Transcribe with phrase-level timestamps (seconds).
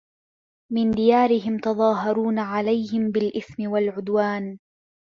[0.73, 4.59] مِنْ دِيَارِهِمْ تَظَاهَرُونَ عَلَيْهِمْ بِالْإِثْمِ وَالْعُدْوَانِ